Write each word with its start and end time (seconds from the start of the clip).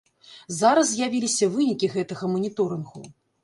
Зараз 0.59 0.93
з'явіліся 0.93 1.51
вынікі 1.59 1.93
гэтага 1.95 2.33
маніторынгу. 2.35 3.09